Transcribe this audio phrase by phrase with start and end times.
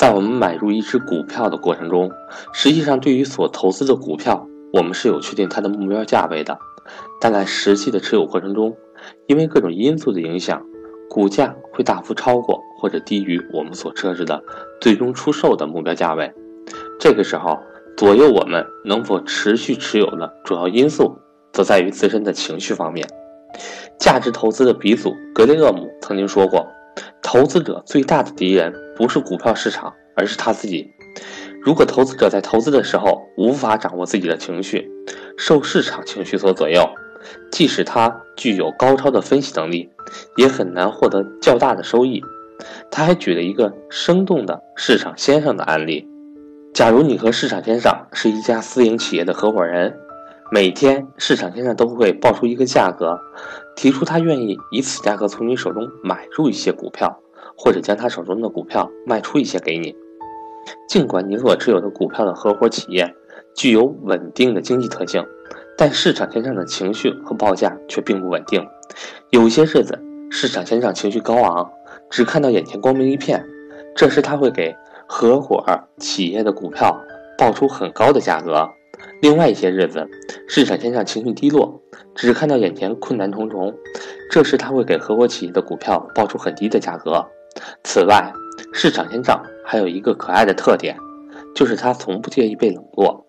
[0.00, 2.10] 在我们买入一只股票的过程中，
[2.54, 6.58] 实际上对于所投资的股票，我们是有确定它的目标价位的。
[7.20, 8.74] 但在实际的持有过程中，
[9.26, 10.64] 因为各种因素的影响，
[11.10, 14.42] 股价会大幅超过或者低于我们所设置的
[14.80, 16.32] 最终出售的目标价位。
[16.98, 17.58] 这个时候，
[17.94, 21.14] 左右我们能否持续持有的主要因素，
[21.52, 23.06] 则在于自身的情绪方面。
[23.98, 26.66] 价值投资的鼻祖格雷厄姆曾经说过
[27.20, 30.92] ：“投资者最大的敌人不是股票市场，而是他自己。
[31.62, 34.90] 如果投资者在投资的时候无法掌握自己的情绪，
[35.38, 36.86] 受市场情绪所左右，
[37.50, 39.88] 即使他具有高超的分析能力，
[40.36, 42.22] 也很难获得较大的收益。”
[42.92, 46.06] 他还举了一个生动的市场先生的案例：
[46.74, 49.96] 假如你和市场先生是一家私营企业的合伙人。
[50.52, 53.18] 每天，市场先生都会报出一个价格，
[53.76, 57.18] 提出他愿意以此价格从你手中买入一些股票，
[57.56, 59.94] 或者将他手中的股票卖出一些给你。
[60.88, 63.14] 尽管你所持有的股票的合伙企业
[63.56, 65.24] 具有稳定的经济特性，
[65.76, 68.64] 但市场先生的情绪和报价却并不稳定。
[69.30, 69.98] 有些日子，
[70.30, 71.70] 市场先生情绪高昂，
[72.10, 73.44] 只看到眼前光明一片，
[73.96, 74.74] 这时他会给
[75.08, 75.64] 合伙
[75.98, 77.00] 企业的股票
[77.38, 78.68] 报出很高的价格。
[79.20, 80.08] 另外一些日子，
[80.48, 81.82] 市场先生情绪低落，
[82.14, 83.74] 只看到眼前困难重重，
[84.30, 87.22] 这时他会给合伙企业的股票报出很低的价格。
[87.84, 88.32] 此外，
[88.72, 90.96] 市场先生还有一个可爱的特点，
[91.54, 93.26] 就是他从不介意被冷落。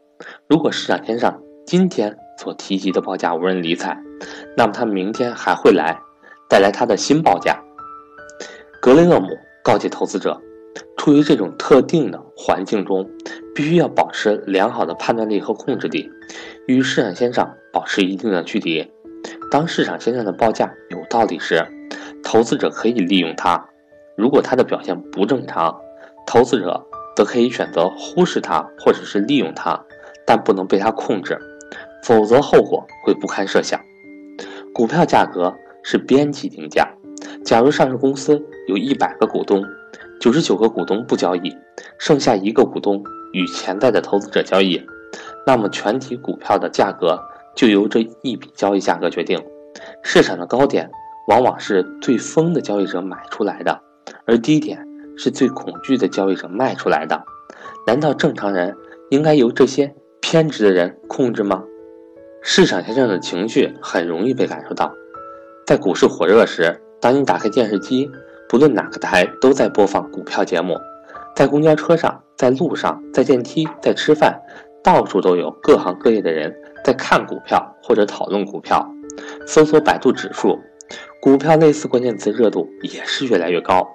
[0.47, 3.97] 如果市场先生今天所提及的报价无人理睬，
[4.56, 6.00] 那么他明天还会来，
[6.47, 7.59] 带来他的新报价。
[8.81, 9.28] 格雷厄姆
[9.62, 10.39] 告诫投资者。
[10.97, 13.09] 处于这种特定的环境中，
[13.54, 16.10] 必须要保持良好的判断力和控制力，
[16.68, 18.90] 与市场先生保持一定的距离。
[19.52, 21.66] 当市场先生的报价有道理时，
[22.24, 23.62] 投资者可以利用它；
[24.16, 25.76] 如果他的表现不正常，
[26.26, 26.82] 投资者
[27.16, 29.80] 则可以选择忽视它或者是利用它，
[30.26, 31.38] 但不能被它控制，
[32.04, 33.80] 否则后果会不堪设想。
[34.74, 36.88] 股票价格是边际定价，
[37.44, 39.64] 假如上市公司有一百个股东。
[40.22, 41.52] 九十九个股东不交易，
[42.01, 44.84] 剩下一个股东与潜在的投资者交易，
[45.45, 47.16] 那么全体股票的价格
[47.56, 49.39] 就由这一笔交易价格决定。
[50.01, 50.89] 市场的高点
[51.28, 53.79] 往往是最疯的交易者买出来的，
[54.25, 54.84] 而低点
[55.16, 57.23] 是最恐惧的交易者卖出来的。
[57.85, 58.75] 难道正常人
[59.12, 61.63] 应该由这些偏执的人控制吗？
[62.41, 64.91] 市场先生的情绪很容易被感受到，
[65.68, 68.09] 在股市火热时，当你打开电视机。
[68.50, 70.78] 不论哪个台都在播放股票节目，
[71.36, 74.40] 在公交车上，在路上，在电梯，在吃饭，
[74.84, 76.53] 到处都有各行各业的人
[76.84, 78.88] 在看股票或者讨论股票。
[79.46, 80.58] 搜索百度指数，
[81.22, 83.88] 股票类似关键词热度也是越来越高。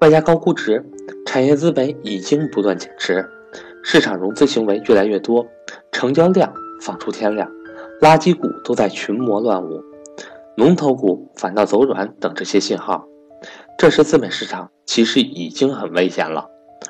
[0.00, 0.84] 外加高估值，
[1.26, 3.28] 产业资本已经不断减持，
[3.82, 5.46] 市场融资行为越来越多，
[5.92, 7.50] 成交量放出天量，
[8.00, 9.82] 垃圾股都在群魔乱舞，
[10.56, 13.06] 龙头股反倒走软等这些信号。
[13.78, 16.46] 这时，资本市场其实已经很危险了，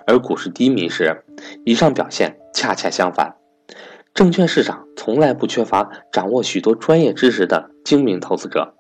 [0.07, 1.25] 而股市低迷时，
[1.65, 3.37] 以上表现恰恰相反。
[4.13, 8.75] 证券市场从来不缺乏掌握许多专业知识的精明投资者，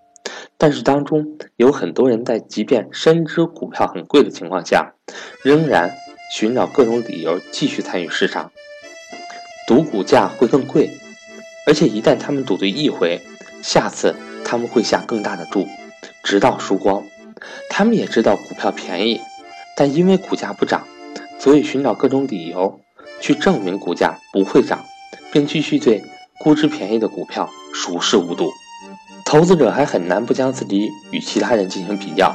[0.56, 4.94] 但是当中有很多人在即便深知股票很贵的情况下，
[5.42, 5.90] 仍然
[6.32, 8.52] 寻找各种理由继续参与市场，
[9.66, 10.90] 赌股价会更贵，
[11.66, 13.20] 而且一旦他们赌对一回，
[13.62, 14.14] 下次
[14.44, 15.66] 他们会下更大的注，
[16.22, 17.02] 直到输光。
[17.68, 19.20] 他们也知道股票便宜，
[19.76, 20.86] 但因为股价不涨，
[21.38, 22.80] 所以寻找各种理由
[23.20, 24.84] 去证明股价不会涨，
[25.32, 26.02] 并继续对
[26.40, 28.50] 估值便宜的股票熟视无睹。
[29.24, 32.34] 投资者还很难不将自己与其他人进行比较。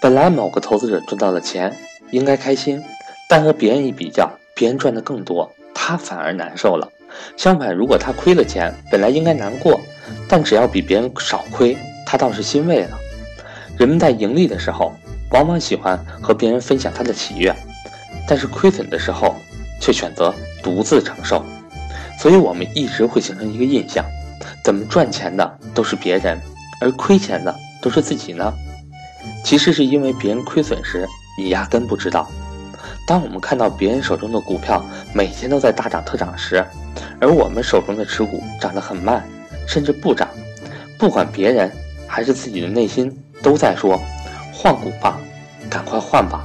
[0.00, 1.76] 本来某个投资者赚到了钱，
[2.10, 2.82] 应该开心，
[3.28, 6.88] 但和别人一比较，别人赚的更多，他反而难受了。
[7.36, 9.78] 相反，如果他亏了钱，本来应该难过，
[10.28, 11.76] 但只要比别人少亏，
[12.06, 12.98] 他倒是欣慰了。
[13.76, 14.92] 人们在盈利的时候，
[15.32, 17.54] 往往喜欢和别人分享他的喜悦，
[18.30, 19.34] 但是亏损的时候，
[19.80, 20.32] 却选择
[20.62, 21.44] 独自承受。
[22.16, 24.04] 所以，我们一直会形成一个印象：
[24.62, 26.40] 怎么赚钱的都是别人，
[26.80, 27.52] 而亏钱的
[27.82, 28.54] 都是自己呢？
[29.42, 32.30] 其实是因为别人亏损时，你压根不知道。
[33.04, 36.64] 当我们看到别人手中的股票每天都在大涨特涨时，
[37.20, 39.26] 而我们手中的持股涨得很慢，
[39.66, 40.28] 甚至不涨，
[40.96, 41.68] 不管别人
[42.06, 43.12] 还是自己的内心。
[43.42, 43.98] 都在说
[44.52, 45.18] 换股吧，
[45.70, 46.44] 赶快换吧。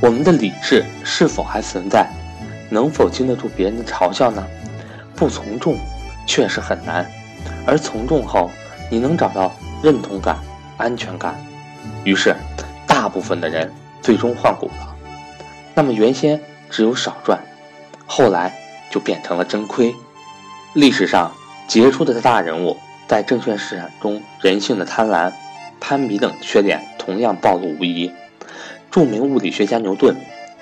[0.00, 2.08] 我们的理智是否还存在？
[2.70, 4.46] 能否经得住别人的嘲笑呢？
[5.16, 5.78] 不从众
[6.26, 7.10] 确实很难，
[7.66, 8.50] 而从众后，
[8.90, 9.50] 你能找到
[9.82, 10.36] 认同感、
[10.76, 11.34] 安全感。
[12.04, 12.36] 于是，
[12.86, 14.94] 大部分的人最终换股了。
[15.74, 16.38] 那么原先
[16.68, 17.40] 只有少赚，
[18.06, 18.54] 后来
[18.90, 19.94] 就变成了真亏。
[20.74, 21.32] 历史上
[21.66, 22.76] 杰出的大人物
[23.06, 25.32] 在证券市场中人性的贪婪、
[25.80, 28.12] 攀比等缺点同样暴露无遗。
[28.90, 30.16] 著名物理学家牛顿，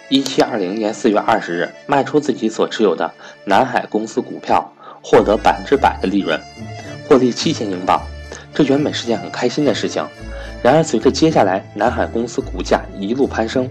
[0.09, 3.11] 一七二零年四月二十日卖出自己所持有的
[3.45, 6.39] 南海公司股票，获得百分之百的利润，
[7.09, 8.01] 获利七千英镑。
[8.53, 10.05] 这原本是件很开心的事情。
[10.63, 13.69] 然而，随着接下来南海公司股价一路攀升，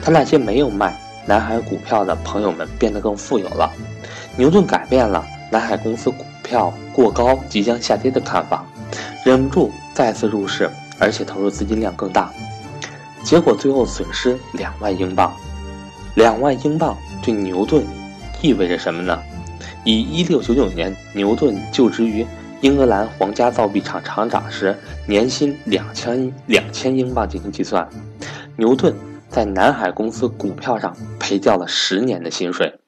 [0.00, 3.72] 他那些没有卖南海股票的朋友们变得更富有了。
[4.36, 8.64] 牛顿改变了南海公司股票过高、即将下跌的看法，
[9.24, 10.70] 忍不住再次入市，
[11.00, 12.30] 而且投入资金量更大。
[13.26, 15.34] 结果最后损失两万英镑。
[16.14, 17.84] 两万英镑对牛顿
[18.40, 19.20] 意味着什么呢？
[19.84, 22.24] 以一六九九年牛顿就职于
[22.60, 24.78] 英格兰皇家造币厂厂长时
[25.08, 27.88] 年薪两千两千英镑进行计算，
[28.54, 28.94] 牛顿
[29.28, 32.78] 在南海公司股票上赔掉了十年的薪水。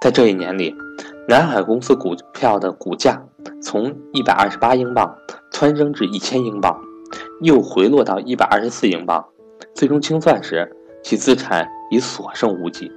[0.00, 0.72] 在这一年里，
[1.26, 3.20] 南海公司股票的股价
[3.60, 5.16] 从一百二十八英镑
[5.50, 6.78] 蹿升至一千英镑，
[7.42, 9.24] 又回落到一百二十四英镑。
[9.74, 10.70] 最终清算时，
[11.02, 12.90] 其资产已所剩无几。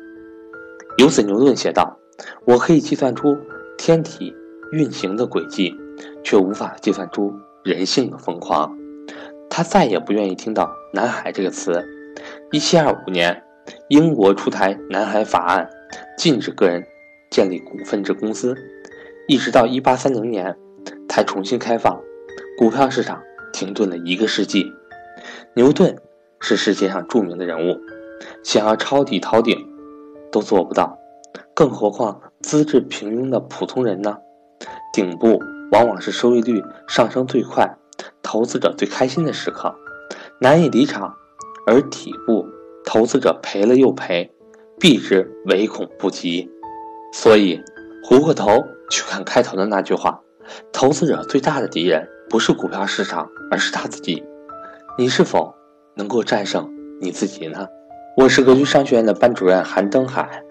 [1.00, 1.98] 由此，牛顿写道
[2.46, 3.38] ：“我可以计算出
[3.78, 4.34] 天体
[4.72, 5.76] 运行的轨迹，
[6.24, 7.34] 却无法计算出
[7.64, 8.78] 人性的疯狂。”
[9.50, 11.84] 他再也不愿意听到“南海”这个词。
[12.52, 13.44] 1725年，
[13.90, 15.68] 英国出台《南海法案》，
[16.18, 16.84] 禁止个人
[17.32, 18.56] 建立股份制公司，
[19.28, 20.56] 一直到1830年
[21.10, 22.00] 才重新开放。
[22.58, 23.22] 股票市场
[23.52, 24.72] 停顿了一个世纪。
[25.56, 25.96] 牛顿。
[26.40, 27.80] 是世界上著名的人物，
[28.44, 29.68] 想要抄底逃顶，
[30.32, 30.98] 都做不到，
[31.54, 34.18] 更何况资质平庸的普通人呢？
[34.94, 35.40] 顶部
[35.72, 37.78] 往往是收益率上升最快、
[38.24, 39.76] 投资者最开心的时刻，
[40.40, 41.12] 难以离场；
[41.68, 42.48] 而底部
[42.86, 44.32] 投资者赔了又赔，
[44.80, 46.50] 避之唯恐不及。
[47.14, 47.62] 所以，
[48.04, 50.22] 回过头去看开头的那句话：
[50.72, 54.24] 投资者最大的敌人不是股票市场，而是他自己。
[54.98, 55.57] 你是否？
[55.98, 56.70] 能够战胜
[57.02, 57.68] 你自己呢？
[58.16, 60.44] 我是格局商学院的班主任韩登海。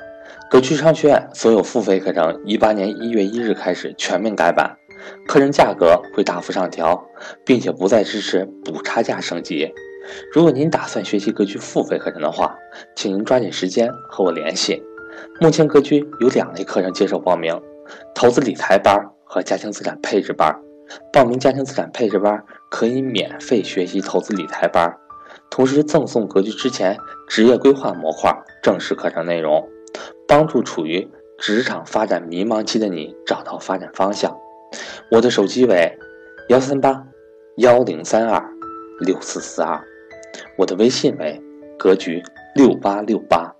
[0.51, 4.77] 格局商学院所有付费课程，一八年一月一日开始全面改版，
[5.27, 7.01] 课程价格会大幅上调，
[7.45, 9.73] 并且不再支持补差价升级。
[10.33, 12.57] 如果您打算学习格局付费课程的话，
[12.97, 14.83] 请您抓紧时间和我联系。
[15.41, 17.61] 目前格局有两类课程接受报名：
[18.15, 20.55] 投资理财班和家庭资产配置班。
[21.13, 24.93] 报名家庭资产配置班可以免费学习投资理财班。
[25.51, 26.99] 同时赠送格局之前
[27.29, 28.31] 职业规划模块
[28.63, 29.67] 正式课程内容，
[30.29, 31.09] 帮助处于
[31.39, 34.37] 职场发展迷茫期的你找到发展方向。
[35.11, 35.99] 我的手机为
[36.51, 37.07] 幺三八
[37.57, 38.45] 幺零三二
[39.01, 39.83] 六四四二，
[40.59, 41.41] 我的微信为
[41.79, 42.23] 格局
[42.55, 43.56] 六八六八。